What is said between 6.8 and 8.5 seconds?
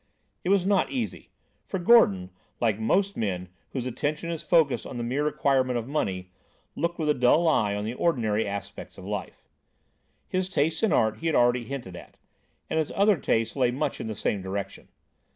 with a dull eye on the ordinary